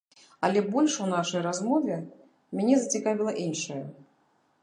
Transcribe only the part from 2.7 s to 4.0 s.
зацікавіла іншае.